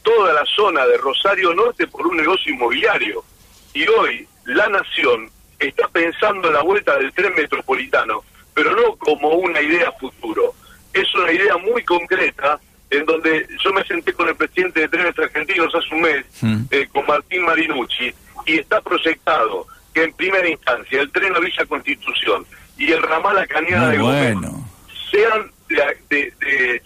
toda 0.03 0.33
la 0.33 0.45
zona 0.45 0.85
de 0.85 0.97
Rosario 0.97 1.55
Norte 1.55 1.87
por 1.87 2.09
un 2.09 2.17
negocio 2.17 2.53
inmobiliario. 2.53 3.23
Y 3.73 3.87
hoy 3.87 4.27
la 4.47 4.69
nación 4.69 5.31
está 5.61 5.87
pensando 5.87 6.49
en 6.49 6.55
la 6.55 6.63
vuelta 6.63 6.97
del 6.99 7.13
tren 7.13 7.35
metropolitano, 7.37 8.25
pero 8.53 8.75
no 8.75 8.97
como 8.97 9.29
una 9.29 9.61
idea 9.61 9.93
futuro. 9.93 10.55
Es 10.93 11.15
una 11.15 11.31
idea 11.31 11.57
muy 11.57 11.85
concreta 11.85 12.59
en 12.91 13.07
donde 13.07 13.47
yo 13.63 13.73
me 13.73 13.85
senté 13.85 14.13
con 14.13 14.29
el 14.29 14.35
presidente 14.35 14.81
de 14.81 14.89
Trenes 14.89 15.17
Argentinos 15.17 15.73
hace 15.73 15.95
un 15.95 16.01
mes, 16.01 16.25
mm. 16.41 16.63
eh, 16.69 16.89
con 16.93 17.07
Martín 17.07 17.45
Marinucci, 17.45 18.13
y 18.45 18.59
está 18.59 18.81
proyectado 18.81 19.69
que 19.97 20.05
en 20.05 20.12
primera 20.12 20.47
instancia 20.47 21.00
el 21.00 21.11
tren 21.11 21.35
a 21.35 21.38
Villa 21.38 21.65
Constitución 21.65 22.45
y 22.76 22.93
el 22.93 23.03
ramal 23.03 23.38
a 23.38 23.47
Cañada 23.47 23.88
de 23.88 23.97
Gómez 23.97 24.37
sean 25.11 25.50
de, 26.11 26.35
eh, 26.47 26.83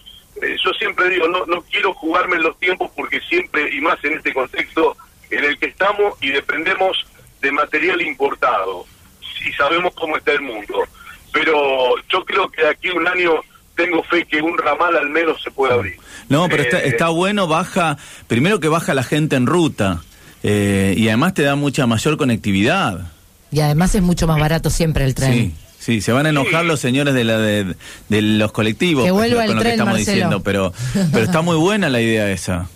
yo 0.63 0.71
siempre 0.79 1.09
digo, 1.09 1.27
no, 1.27 1.45
no 1.45 1.61
quiero 1.63 1.93
jugarme 1.93 2.37
en 2.37 2.43
los 2.43 2.57
tiempos 2.57 2.89
porque 2.95 3.19
siempre, 3.19 3.69
y 3.75 3.81
más 3.81 4.01
en 4.05 4.13
este 4.13 4.33
contexto 4.33 4.95
en 5.29 5.43
el 5.43 5.59
que 5.59 5.65
estamos 5.65 6.13
y 6.21 6.29
dependemos 6.29 7.05
de 7.41 7.51
material 7.51 8.01
importado, 8.01 8.85
si 9.37 9.51
sabemos 9.51 9.93
cómo 9.93 10.15
está 10.15 10.31
el 10.31 10.41
mundo. 10.43 10.87
Pero 11.33 11.95
yo 12.07 12.23
creo 12.23 12.49
que 12.49 12.61
de 12.61 12.69
aquí 12.69 12.87
a 12.87 12.93
un 12.93 13.07
año 13.09 13.41
tengo 13.75 14.03
fe 14.03 14.23
que 14.23 14.41
un 14.41 14.57
ramal 14.57 14.95
al 14.95 15.09
menos 15.09 15.43
se 15.43 15.51
puede 15.51 15.73
abrir. 15.73 15.97
No, 16.29 16.47
pero 16.47 16.63
está, 16.63 16.79
eh, 16.79 16.87
está 16.87 17.09
bueno, 17.09 17.47
baja, 17.47 17.97
primero 18.27 18.61
que 18.61 18.69
baja 18.69 18.93
la 18.93 19.03
gente 19.03 19.35
en 19.35 19.47
ruta 19.47 20.01
eh, 20.43 20.93
y 20.97 21.07
además 21.07 21.33
te 21.33 21.43
da 21.43 21.55
mucha 21.55 21.87
mayor 21.87 22.17
conectividad. 22.17 23.11
Y 23.51 23.59
además 23.59 23.93
es 23.95 24.01
mucho 24.01 24.27
más 24.27 24.39
barato 24.39 24.69
siempre 24.69 25.05
el 25.05 25.15
tren. 25.15 25.33
Sí. 25.33 25.55
Sí, 25.81 25.99
se 25.99 26.11
van 26.11 26.27
a 26.27 26.29
enojar 26.29 26.63
los 26.63 26.79
señores 26.79 27.15
de 27.15 27.23
la 27.23 27.39
de, 27.39 27.75
los 28.07 28.51
colectivos 28.51 29.03
que 29.03 29.09
vuelva 29.09 29.47
con 29.47 29.55
lo 29.55 29.63
que 29.63 29.71
estamos 29.71 29.97
diciendo, 29.97 30.43
pero 30.43 30.71
pero 31.11 31.25
está 31.25 31.41
muy 31.41 31.55
buena 31.55 31.89
la 31.89 31.99
idea 31.99 32.29
esa. 32.31 32.69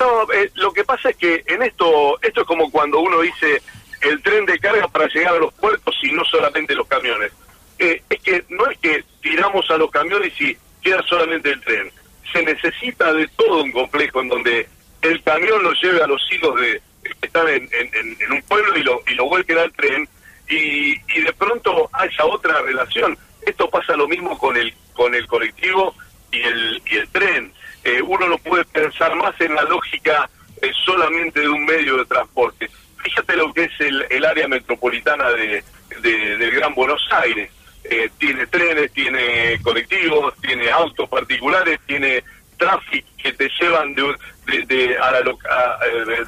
No, 0.00 0.32
eh, 0.32 0.50
lo 0.54 0.72
que 0.72 0.82
pasa 0.82 1.10
es 1.10 1.16
que 1.16 1.44
en 1.48 1.62
esto 1.62 2.18
esto 2.22 2.40
es 2.40 2.46
como 2.46 2.70
cuando 2.70 3.00
uno 3.00 3.20
dice 3.20 3.60
el 4.00 4.22
tren 4.22 4.46
de 4.46 4.58
carga 4.58 4.88
para 4.88 5.06
llegar 5.08 5.34
a 5.34 5.38
los 5.38 5.52
puertos 5.52 5.94
y 6.02 6.12
no 6.12 6.24
solamente 6.24 6.74
los 6.74 6.86
camiones. 6.86 7.30
Eh, 7.78 8.02
es 8.08 8.22
que 8.22 8.42
no 8.48 8.70
es 8.70 8.78
que 8.78 9.04
tiramos 9.20 9.70
a 9.70 9.76
los 9.76 9.90
camiones 9.90 10.32
y 10.40 10.56
queda 10.80 11.02
solamente 11.06 11.50
el 11.50 11.60
tren. 11.60 11.90
Se 12.32 12.42
necesita 12.42 13.12
de 13.12 13.28
todo 13.36 13.64
un 13.64 13.72
complejo 13.72 14.22
en 14.22 14.28
donde 14.28 14.66
el 15.02 15.22
camión 15.22 15.62
lo 15.62 15.72
lleve 15.74 16.02
a 16.02 16.06
los 16.06 16.22
hijos 16.32 16.58
de 16.58 16.80
están 17.26 17.48
en, 17.48 18.32
un 18.32 18.42
pueblo 18.42 18.76
y 18.76 18.82
lo, 18.82 19.02
y 19.06 19.14
lo 19.14 19.28
vuelquen 19.28 19.58
al 19.58 19.72
tren 19.72 20.08
y, 20.48 20.92
y 20.92 21.22
de 21.22 21.32
pronto 21.32 21.88
haya 21.92 22.24
otra 22.24 22.62
relación. 22.62 23.16
Esto 23.42 23.68
pasa 23.70 23.96
lo 23.96 24.08
mismo 24.08 24.36
con 24.38 24.56
el 24.56 24.74
con 24.92 25.14
el 25.14 25.26
colectivo 25.26 25.94
y 26.32 26.40
el 26.40 26.82
y 26.90 26.96
el 26.96 27.08
tren. 27.08 27.52
Eh, 27.84 28.02
uno 28.02 28.28
no 28.28 28.38
puede 28.38 28.64
pensar 28.64 29.14
más 29.14 29.40
en 29.40 29.54
la 29.54 29.62
lógica 29.62 30.28
eh, 30.60 30.72
solamente 30.84 31.40
de 31.40 31.48
un 31.48 31.64
medio 31.64 31.98
de 31.98 32.04
transporte. 32.06 32.68
Fíjate 33.02 33.36
lo 33.36 33.52
que 33.52 33.64
es 33.64 33.80
el, 33.80 34.04
el 34.10 34.24
área 34.24 34.48
metropolitana 34.48 35.30
de, 35.30 35.62
del 36.02 36.50
Gran 36.50 36.74
Buenos 36.74 37.06
Aires. 37.12 37.50
Eh, 37.84 38.10
tiene 38.18 38.46
trenes, 38.48 38.90
tiene 38.92 39.60
colectivos, 39.62 40.34
tiene 40.40 40.70
autos 40.70 41.08
particulares, 41.08 41.78
tiene 41.86 42.24
tráfico 42.56 43.08
que 43.22 43.32
te 43.32 43.48
llevan 43.60 43.94
de, 43.94 44.66
de, 44.66 44.98
a 44.98 45.10
la 45.12 45.34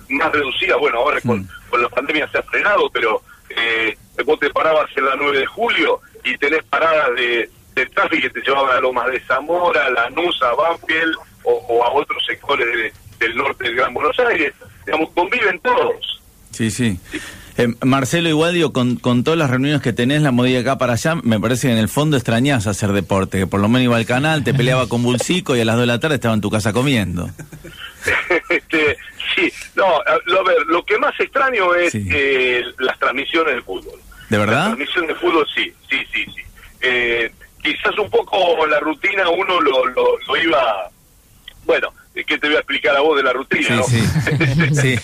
más 0.09 0.33
reducida. 0.33 0.77
Bueno, 0.77 0.99
ahora 0.99 1.21
con, 1.21 1.41
mm. 1.41 1.49
con 1.71 1.83
la 1.83 1.89
pandemia 1.89 2.29
se 2.31 2.39
ha 2.39 2.43
frenado, 2.43 2.91
pero 2.91 3.23
eh, 3.51 3.97
vos 4.25 4.39
te 4.39 4.51
parabas 4.51 4.91
en 4.97 5.05
la 5.07 5.17
9 5.17 5.39
de 5.39 5.47
julio 5.47 6.01
y 6.25 6.37
tenés 6.39 6.63
paradas 6.65 7.15
de, 7.15 7.51
de 7.75 7.87
tráfico 7.87 8.23
que 8.23 8.31
te 8.31 8.41
llevaban 8.41 8.77
a 8.77 8.81
Lomas 8.81 9.11
de 9.11 9.21
Zamora, 9.21 9.87
a 9.87 9.91
Lanús, 9.91 10.41
a 10.43 10.55
Banfield 10.55 11.17
o, 11.45 11.85
a 11.85 11.93
otros 11.93 12.25
sectores 12.27 12.93
del 13.19 13.37
norte 13.37 13.65
del 13.65 13.77
Gran 13.77 13.95
Buenos 13.95 14.19
Aires. 14.19 14.53
Digamos, 14.85 15.11
conviven 15.15 15.59
todos. 15.61 16.23
Sí, 16.51 16.71
sí. 16.71 16.99
Eh, 17.59 17.75
Marcelo, 17.85 18.29
igual 18.29 18.55
digo, 18.55 18.73
con, 18.73 18.97
con 18.97 19.25
todas 19.25 19.37
las 19.37 19.51
reuniones 19.51 19.83
que 19.83 19.93
tenés, 19.93 20.23
la 20.23 20.31
movida 20.31 20.61
acá 20.61 20.79
para 20.79 20.93
allá, 20.93 21.17
me 21.17 21.41
parece 21.41 21.67
que 21.67 21.73
en 21.73 21.81
el 21.81 21.89
fondo 21.89 22.17
extrañás 22.17 22.69
hacer 22.69 22.93
deporte, 22.93 23.41
que 23.41 23.47
por 23.49 23.59
lo 23.59 23.69
menos 23.69 23.83
iba 23.83 23.97
al 23.97 24.07
canal, 24.07 24.45
te 24.45 24.55
peleaba 24.55 24.89
con 24.89 25.03
Bulcico 25.03 25.57
y 25.57 25.61
a 25.61 25.65
las 25.65 25.75
2 25.75 25.81
de 25.83 25.87
la 25.89 25.99
tarde 25.99 26.15
estaba 26.15 26.35
en 26.35 26.41
tu 26.41 26.51
casa 26.51 26.73
comiendo. 26.73 27.29
este, 28.49 28.97
sí, 29.35 29.53
no, 29.75 29.87
a, 29.87 30.43
ver, 30.45 30.67
lo 30.69 30.85
que 30.85 30.99
más 30.99 31.19
extraño 31.19 31.75
es 31.75 31.97
eh, 31.97 32.63
las 32.79 32.97
transmisiones 33.01 33.57
de 33.57 33.63
fútbol. 33.63 33.99
¿De 34.29 34.39
verdad? 34.39 34.55
Las 34.55 34.77
transmisiones 34.77 35.09
de 35.09 35.15
fútbol, 35.17 35.47
sí, 35.53 35.73
sí, 35.91 35.97
sí, 36.13 36.25
sí. 36.27 36.43
Eh, 36.81 37.33
quizás 37.61 37.99
un 37.99 38.09
poco 38.09 38.65
la 38.69 38.79
rutina 38.79 39.29
uno 39.31 39.61
lo, 39.61 39.85
lo, 39.87 40.17
lo 40.29 40.37
iba, 40.37 40.91
bueno, 41.65 41.93
¿qué 42.25 42.39
te 42.39 42.47
voy 42.47 42.57
a 42.57 42.61
explicar 42.61 42.97
a 42.97 43.01
vos 43.01 43.17
de 43.17 43.23
la 43.23 43.33
rutina? 43.33 43.77
¿no? 43.77 43.83
sí. 43.85 44.01
sí. 44.75 44.99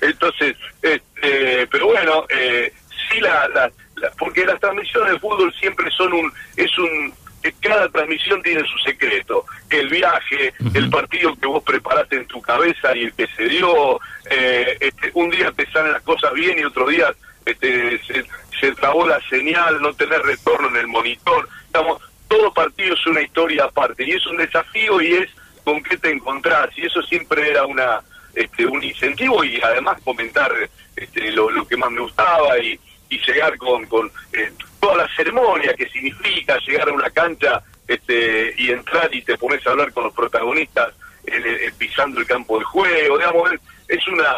Entonces, 0.00 0.56
este, 0.82 1.66
pero 1.68 1.86
bueno, 1.86 2.26
eh, 2.28 2.72
sí 3.10 3.20
la, 3.20 3.48
la, 3.48 3.70
porque 4.18 4.44
las 4.44 4.60
transmisiones 4.60 5.12
de 5.12 5.18
fútbol 5.18 5.52
siempre 5.54 5.90
son 5.90 6.12
un, 6.12 6.32
es 6.56 6.76
un, 6.78 7.12
cada 7.60 7.88
transmisión 7.88 8.42
tiene 8.42 8.62
su 8.66 8.78
secreto. 8.78 9.44
El 9.70 9.88
viaje, 9.88 10.52
el 10.74 10.90
partido 10.90 11.34
que 11.36 11.46
vos 11.46 11.62
preparaste 11.62 12.16
en 12.16 12.26
tu 12.26 12.40
cabeza 12.40 12.96
y 12.96 13.04
el 13.04 13.12
que 13.14 13.26
se 13.36 13.44
dio, 13.44 14.00
eh, 14.30 14.76
este, 14.80 15.10
un 15.14 15.30
día 15.30 15.52
te 15.52 15.70
salen 15.70 15.92
las 15.92 16.02
cosas 16.02 16.32
bien 16.34 16.58
y 16.58 16.64
otro 16.64 16.88
día 16.88 17.14
este, 17.44 18.00
se, 18.04 18.24
se 18.60 18.72
trabó 18.72 19.06
la 19.06 19.20
señal, 19.28 19.80
no 19.80 19.92
tener 19.94 20.20
retorno 20.22 20.68
en 20.68 20.76
el 20.76 20.86
monitor. 20.86 21.48
Estamos, 21.66 22.02
todo 22.28 22.52
partido 22.52 22.94
es 22.94 23.06
una 23.06 23.22
historia 23.22 23.64
aparte 23.64 24.04
y 24.04 24.12
es 24.12 24.26
un 24.26 24.36
desafío 24.36 25.00
y 25.00 25.12
es 25.14 25.30
con 25.64 25.82
qué 25.82 25.96
te 25.96 26.10
encontrás 26.10 26.68
y 26.76 26.86
eso 26.86 27.02
siempre 27.02 27.50
era 27.50 27.66
una 27.66 28.00
este, 28.34 28.66
un 28.66 28.82
incentivo 28.82 29.42
y 29.44 29.60
además 29.62 29.98
comentar 30.04 30.52
este, 30.94 31.32
lo, 31.32 31.66
que 31.66 31.76
más 31.76 31.90
me 31.90 32.00
gustaba 32.00 32.58
y, 32.58 32.78
llegar 33.26 33.56
con, 33.56 33.86
con 33.86 34.10
eh, 34.32 34.52
toda 34.78 34.98
la 34.98 35.08
ceremonia 35.16 35.74
que 35.74 35.88
significa 35.88 36.58
llegar 36.58 36.88
a 36.88 36.92
una 36.92 37.08
cancha 37.10 37.62
este, 37.88 38.54
y 38.58 38.70
entrar 38.70 39.12
y 39.14 39.22
te 39.22 39.38
pones 39.38 39.66
a 39.66 39.70
hablar 39.70 39.92
con 39.92 40.04
los 40.04 40.12
protagonistas 40.12 40.92
pisando 41.78 42.20
el 42.20 42.26
campo 42.26 42.58
de 42.58 42.64
juego, 42.64 43.18
digamos, 43.18 43.50
es 43.88 44.06
una, 44.08 44.32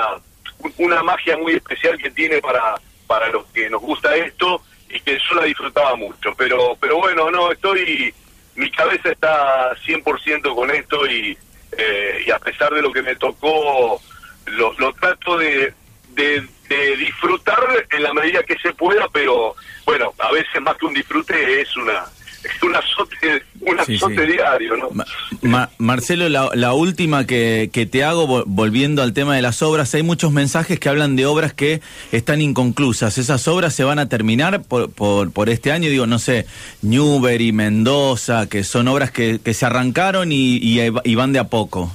una 0.78 1.02
magia 1.02 1.36
muy 1.36 1.54
especial 1.54 1.98
que 1.98 2.10
tiene 2.10 2.40
para, 2.40 2.76
para 3.06 3.28
los 3.28 3.44
que 3.46 3.68
nos 3.68 3.82
gusta 3.82 4.14
esto 4.16 4.62
y 4.88 5.00
que 5.00 5.18
yo 5.18 5.34
la 5.34 5.44
disfrutaba 5.44 5.94
mucho, 5.96 6.34
pero, 6.36 6.76
pero 6.80 6.98
bueno, 6.98 7.30
no, 7.30 7.52
estoy, 7.52 8.12
mi 8.54 8.70
cabeza 8.70 9.10
está 9.10 9.74
100% 9.86 10.54
con 10.54 10.70
esto 10.70 11.06
y, 11.06 11.36
eh, 11.72 12.24
y 12.26 12.30
a 12.30 12.38
pesar 12.38 12.72
de 12.72 12.82
lo 12.82 12.92
que 12.92 13.02
me 13.02 13.16
tocó, 13.16 14.00
lo, 14.46 14.92
trato 14.94 15.38
de, 15.38 15.72
de, 16.14 16.96
disfrutar 16.96 17.86
en 17.90 18.02
la 18.02 18.12
medida 18.12 18.42
que 18.42 18.58
se 18.58 18.72
pueda, 18.72 19.08
pero 19.08 19.54
bueno, 19.84 20.12
a 20.18 20.32
veces 20.32 20.60
más 20.60 20.76
que 20.76 20.86
un 20.86 20.94
disfrute 20.94 21.60
es 21.60 21.76
una 21.76 22.06
un 22.62 22.74
azote, 22.74 23.42
un 23.60 23.80
azote 23.80 24.26
diario, 24.26 24.76
¿no? 24.76 25.68
Marcelo, 25.78 26.28
la, 26.28 26.50
la 26.54 26.72
última 26.72 27.26
que, 27.26 27.70
que, 27.72 27.86
te 27.86 28.04
hago, 28.04 28.44
volviendo 28.46 29.02
al 29.02 29.12
tema 29.12 29.34
de 29.34 29.42
las 29.42 29.62
obras, 29.62 29.94
hay 29.94 30.02
muchos 30.02 30.32
mensajes 30.32 30.78
que 30.78 30.88
hablan 30.88 31.16
de 31.16 31.26
obras 31.26 31.52
que 31.52 31.80
están 32.12 32.40
inconclusas. 32.40 33.18
¿Esas 33.18 33.48
obras 33.48 33.74
se 33.74 33.84
van 33.84 33.98
a 33.98 34.08
terminar 34.08 34.62
por, 34.62 34.92
por, 34.92 35.32
por 35.32 35.48
este 35.48 35.72
año? 35.72 35.88
Digo, 35.90 36.06
no 36.06 36.18
sé, 36.18 36.46
Newbery, 36.82 37.52
Mendoza, 37.52 38.48
que 38.48 38.64
son 38.64 38.88
obras 38.88 39.10
que, 39.10 39.40
que 39.42 39.54
se 39.54 39.66
arrancaron 39.66 40.30
y, 40.32 40.58
y, 40.58 41.14
van 41.14 41.32
de 41.32 41.40
a 41.40 41.44
poco. 41.44 41.92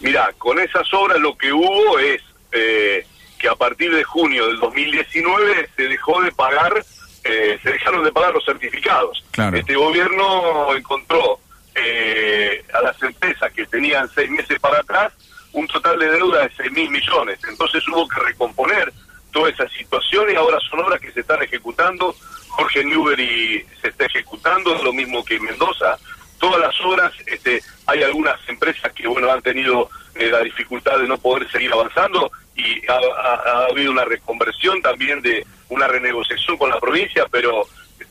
Mira, 0.00 0.32
con 0.38 0.58
esas 0.58 0.92
obras 0.92 1.18
lo 1.20 1.36
que 1.36 1.52
hubo 1.52 1.98
es 1.98 2.22
eh, 2.52 3.06
que 3.38 3.48
a 3.48 3.54
partir 3.54 3.94
de 3.94 4.02
junio 4.02 4.48
del 4.48 4.58
2019 4.58 5.68
se 5.76 5.82
dejó 5.84 6.20
de 6.22 6.32
pagar 6.32 6.84
eh, 7.28 7.58
se 7.62 7.72
dejaron 7.72 8.02
de 8.02 8.12
pagar 8.12 8.32
los 8.32 8.44
certificados. 8.44 9.22
Este 9.52 9.74
gobierno 9.76 10.74
encontró 10.74 11.38
eh, 11.74 12.64
a 12.72 12.82
las 12.82 13.00
empresas 13.02 13.52
que 13.52 13.66
tenían 13.66 14.08
seis 14.14 14.30
meses 14.30 14.58
para 14.58 14.78
atrás 14.78 15.12
un 15.52 15.66
total 15.68 15.98
de 15.98 16.10
deuda 16.10 16.42
de 16.42 16.50
seis 16.56 16.72
mil 16.72 16.90
millones. 16.90 17.38
Entonces 17.48 17.86
hubo 17.88 18.08
que 18.08 18.20
recomponer 18.20 18.92
toda 19.30 19.50
esa 19.50 19.68
situación 19.68 20.30
y 20.30 20.34
ahora 20.34 20.58
son 20.70 20.80
obras 20.80 21.00
que 21.00 21.12
se 21.12 21.20
están 21.20 21.42
ejecutando. 21.42 22.14
Jorge 22.48 22.84
Newbery 22.84 23.64
se 23.80 23.88
está 23.88 24.06
ejecutando, 24.06 24.74
lo 24.82 24.92
mismo 24.92 25.24
que 25.24 25.38
Mendoza. 25.38 25.98
Todas 26.38 26.60
las 26.60 26.80
obras, 26.80 27.12
este, 27.26 27.62
hay 27.86 28.02
algunas 28.02 28.36
empresas 28.48 28.92
que 28.92 29.06
bueno 29.06 29.30
han 29.30 29.42
tenido 29.42 29.90
eh, 30.14 30.30
la 30.30 30.40
dificultad 30.40 30.98
de 30.98 31.08
no 31.08 31.18
poder 31.18 31.50
seguir 31.50 31.72
avanzando 31.72 32.30
y 32.58 32.82
ha 32.90 33.66
habido 33.70 33.92
una 33.92 34.04
reconversión 34.04 34.82
también 34.82 35.22
de 35.22 35.46
una 35.68 35.86
renegociación 35.86 36.58
con 36.58 36.68
la 36.68 36.80
provincia, 36.80 37.24
pero 37.30 37.66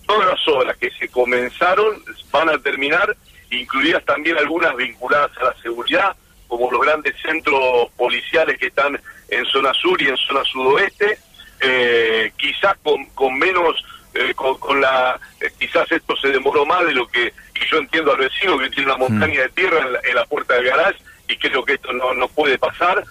todas 0.06 0.28
las 0.28 0.48
obras 0.48 0.78
que 0.78 0.90
se 0.92 1.10
comenzaron 1.10 2.02
van 2.32 2.50
a 2.50 2.58
terminar 2.58 3.16
incluidas 3.52 4.04
también 4.06 4.38
algunas 4.38 4.76
vinculadas 4.76 5.32
a 5.38 5.46
la 5.46 5.56
seguridad, 5.62 6.16
como 6.48 6.72
los 6.72 6.82
grandes 6.82 7.16
centros 7.22 7.90
policiales 7.98 8.58
que 8.58 8.68
están 8.68 9.00
en 9.30 9.46
zona 9.46 9.74
sur 9.74 10.02
y 10.02 10.08
en 10.08 10.18
zona 10.18 10.44
sudoeste, 10.46 11.20
eh, 11.60 12.32
quizás 12.38 12.78
con, 12.84 13.06
con 13.08 13.38
menos, 13.38 13.84
eh, 14.14 14.34
con, 14.36 14.80
la, 14.80 15.20
eh, 15.42 15.50
quizás 15.60 15.92
esto 15.92 16.16
se 16.18 16.30
demoró 16.30 16.66
más 16.66 16.86
de 16.86 16.94
lo 16.94 17.08
que, 17.08 17.34
y 17.56 17.70
yo 17.70 17.78
entiendo 17.78 18.12
al 18.12 18.20
vecino 18.20 18.58
que 18.58 18.70
tiene 18.70 18.92
una 18.92 18.98
montaña 18.98 19.42
de 19.42 19.50
tierra 19.50 19.86
en 20.04 20.16
la, 20.16 20.26
puerta 20.26 20.56
del 20.56 20.66
garage 20.66 21.00
y 21.38 21.50
creo 21.50 21.64
que 21.64 21.74
esto 21.74 21.92
no, 21.94 22.28
puede 22.30 22.58
pasar, 22.58 23.04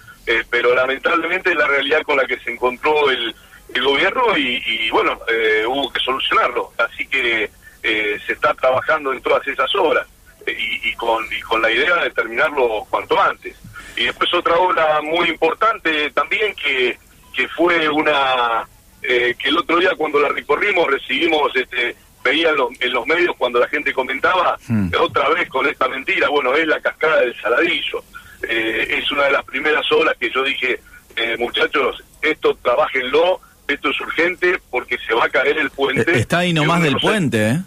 pero 0.49 0.75
lamentablemente 0.75 1.51
es 1.51 1.55
la 1.55 1.67
realidad 1.67 2.01
con 2.03 2.17
la 2.17 2.25
que 2.25 2.39
se 2.39 2.51
encontró 2.51 3.09
el, 3.09 3.35
gobierno 3.83 4.35
y, 4.37 4.89
bueno, 4.89 5.19
hubo 5.67 5.91
que 5.91 5.99
solucionarlo. 5.99 6.71
Así 6.77 7.05
que 7.07 7.49
se 7.81 8.33
está 8.33 8.53
trabajando 8.53 9.13
en 9.13 9.21
todas 9.21 9.45
esas 9.47 9.73
obras 9.75 10.07
y, 10.47 10.93
con, 10.95 11.25
y 11.31 11.41
con 11.41 11.61
la 11.61 11.71
idea 11.71 11.95
de 11.97 12.09
terminarlo 12.11 12.85
cuanto 12.89 13.19
antes. 13.19 13.55
Y 13.95 14.05
después 14.05 14.33
otra 14.33 14.55
obra 14.55 15.01
muy 15.01 15.29
importante 15.29 16.11
también 16.11 16.55
que, 16.55 16.97
que 17.35 17.47
fue 17.49 17.89
una 17.89 18.67
eh, 19.01 19.35
que 19.37 19.49
el 19.49 19.57
otro 19.57 19.77
día 19.77 19.91
cuando 19.95 20.19
la 20.19 20.29
recorrimos 20.29 20.87
recibimos 20.87 21.55
este 21.55 21.95
veía 22.27 22.49
en 22.49 22.93
los, 22.93 23.07
medios 23.07 23.35
cuando 23.37 23.59
la 23.59 23.67
gente 23.67 23.93
comentaba 23.93 24.57
hmm. 24.67 24.89
otra 24.99 25.29
vez 25.29 25.47
con 25.49 25.65
esta 25.67 25.87
mentira 25.87 26.29
bueno 26.29 26.53
es 26.55 26.67
la 26.67 26.79
cascada 26.79 27.21
del 27.21 27.35
Saladillo 27.39 28.03
eh, 28.47 28.99
es 29.01 29.11
una 29.11 29.23
de 29.23 29.31
las 29.31 29.45
primeras 29.45 29.89
obras 29.91 30.15
que 30.19 30.29
yo 30.29 30.43
dije 30.43 30.79
eh, 31.15 31.35
muchachos 31.39 32.03
esto 32.21 32.57
trabajenlo 32.61 33.39
esto 33.67 33.89
es 33.89 34.01
urgente 34.01 34.59
porque 34.69 34.97
se 34.99 35.13
va 35.13 35.25
a 35.25 35.29
caer 35.29 35.57
el 35.57 35.69
puente 35.69 36.19
está 36.19 36.39
ahí 36.39 36.53
nomás 36.53 36.81
del 36.81 36.97
puente 36.97 37.49
¿eh? 37.49 37.61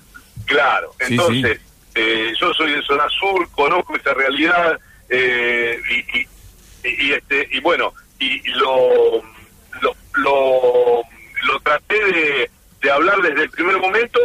claro 0.47 0.93
entonces 0.99 1.61
eh, 1.95 2.33
yo 2.41 2.53
soy 2.55 2.73
de 2.73 2.83
zona 2.83 3.09
sur, 3.09 3.49
conozco 3.51 3.97
esa 3.97 4.15
realidad 4.15 4.79
eh, 5.09 5.81
y, 6.85 7.13
este 7.13 7.49
y 7.51 7.61
bueno 7.61 7.93
y 8.19 8.41
lo 8.51 9.23
lo, 10.15 11.03
lo, 11.45 11.61
traté 11.63 11.95
de, 11.95 12.51
de, 12.83 12.91
hablar 12.91 13.21
desde 13.23 13.45
el 13.45 13.51
primer 13.51 13.79
momento 13.79 14.21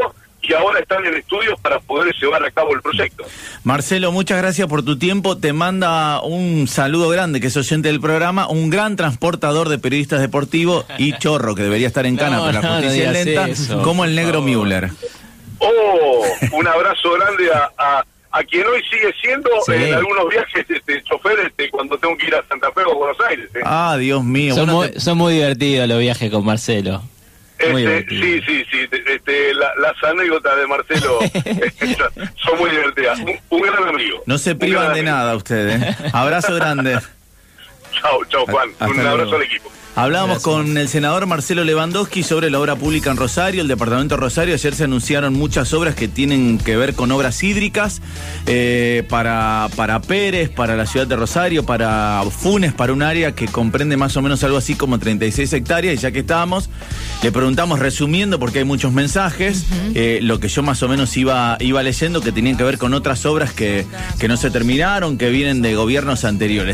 y 0.47 0.53
ahora 0.53 0.79
están 0.79 1.05
en 1.05 1.15
estudios 1.15 1.59
para 1.61 1.79
poder 1.79 2.13
llevar 2.15 2.43
a 2.43 2.51
cabo 2.51 2.73
el 2.73 2.81
proyecto. 2.81 3.25
Marcelo, 3.63 4.11
muchas 4.11 4.37
gracias 4.37 4.67
por 4.67 4.83
tu 4.83 4.97
tiempo. 4.97 5.37
Te 5.37 5.53
manda 5.53 6.21
un 6.21 6.67
saludo 6.67 7.09
grande, 7.09 7.39
que 7.41 7.47
es 7.47 7.57
oyente 7.57 7.87
del 7.87 7.99
programa, 7.99 8.47
un 8.47 8.69
gran 8.69 8.95
transportador 8.95 9.69
de 9.69 9.79
periodistas 9.79 10.21
deportivos 10.21 10.85
y 10.97 11.13
chorro, 11.19 11.55
que 11.55 11.63
debería 11.63 11.87
estar 11.87 12.05
en 12.05 12.17
cana, 12.17 12.41
pero 12.45 12.61
la 12.61 12.75
justicia 12.75 13.11
lenta, 13.11 13.47
como 13.83 14.05
el 14.05 14.15
negro 14.15 14.41
Müller. 14.41 14.91
Oh, 15.59 16.25
un 16.51 16.67
abrazo 16.67 17.13
grande 17.13 17.49
a, 17.51 18.03
a, 18.31 18.43
quien 18.43 18.67
hoy 18.67 18.81
sigue 18.91 19.13
siendo 19.21 19.49
en 19.69 19.93
algunos 19.93 20.29
viajes 20.29 20.65
este, 20.69 21.01
chofer 21.03 21.39
este, 21.39 21.69
cuando 21.69 21.97
tengo 21.97 22.17
que 22.17 22.27
ir 22.27 22.35
a 22.35 22.45
Santa 22.47 22.71
Fe 22.71 22.81
o 22.85 22.95
Buenos 22.95 23.17
Aires. 23.29 23.49
¿eh? 23.55 23.61
Ah, 23.63 23.95
Dios 23.97 24.23
mío. 24.23 24.53
Son, 24.53 25.17
muy, 25.17 25.33
divertidos 25.33 25.87
los 25.87 25.99
viajes 25.99 26.29
con 26.29 26.43
Marcelo. 26.43 27.01
Este, 27.57 28.05
sí, 28.09 28.41
sí, 28.45 28.65
sí. 28.71 28.89
Este, 29.07 29.53
las 29.53 30.03
anécdotas 30.03 30.57
de 30.57 30.67
Marcelo 30.67 31.19
son 32.35 32.59
muy 32.59 32.69
divertidas. 32.69 33.19
Un, 33.49 33.61
gran 33.61 33.87
amigo. 33.87 34.23
No 34.25 34.37
se 34.37 34.55
privan 34.55 34.93
de 34.93 35.03
nada 35.03 35.35
ustedes. 35.35 35.81
¿eh? 35.81 35.95
Abrazo 36.13 36.55
grande. 36.55 36.99
chao, 38.05 38.25
chao 38.25 38.45
Juan. 38.45 38.69
un 38.79 39.07
abrazo 39.07 39.35
al 39.35 39.41
equipo. 39.43 39.71
Hablábamos 39.97 40.43
con 40.43 40.77
el 40.77 40.89
senador 40.89 41.25
Marcelo 41.25 41.63
Lewandowski 41.63 42.21
sobre 42.21 42.49
la 42.49 42.59
obra 42.59 42.75
pública 42.75 43.11
en 43.11 43.15
Rosario, 43.15 43.61
el 43.61 43.69
departamento 43.69 44.15
de 44.15 44.19
Rosario. 44.19 44.53
Ayer 44.53 44.75
se 44.75 44.83
anunciaron 44.83 45.33
muchas 45.33 45.73
obras 45.73 45.95
que 45.95 46.09
tienen 46.09 46.57
que 46.57 46.75
ver 46.75 46.95
con 46.95 47.13
obras 47.13 47.41
hídricas 47.41 48.01
eh, 48.45 49.05
para, 49.07 49.69
para 49.77 50.01
Pérez, 50.01 50.49
para 50.49 50.75
la 50.75 50.85
ciudad 50.85 51.07
de 51.07 51.15
Rosario, 51.15 51.65
para 51.65 52.21
Funes, 52.29 52.73
para 52.73 52.91
un 52.91 53.03
área 53.03 53.35
que 53.35 53.47
comprende 53.47 53.95
más 53.95 54.17
o 54.17 54.21
menos 54.21 54.43
algo 54.43 54.57
así 54.57 54.75
como 54.75 54.99
36 54.99 55.53
hectáreas. 55.53 55.95
Y 55.95 55.97
ya 55.97 56.11
que 56.11 56.19
estábamos, 56.19 56.69
le 57.23 57.31
preguntamos 57.31 57.79
resumiendo, 57.79 58.37
porque 58.37 58.59
hay 58.59 58.65
muchos 58.65 58.91
mensajes, 58.91 59.65
eh, 59.93 60.19
lo 60.21 60.41
que 60.41 60.49
yo 60.49 60.61
más 60.61 60.83
o 60.83 60.89
menos 60.89 61.15
iba, 61.15 61.55
iba 61.61 61.81
leyendo, 61.83 62.19
que 62.19 62.33
tenían 62.33 62.57
que 62.57 62.65
ver 62.65 62.77
con 62.77 62.93
otras 62.93 63.25
obras 63.25 63.53
que, 63.53 63.85
que 64.19 64.27
no 64.27 64.35
se 64.35 64.51
terminaron, 64.51 65.17
que 65.17 65.29
vienen 65.29 65.61
de 65.61 65.73
gobiernos 65.73 66.25
anteriores. 66.25 66.73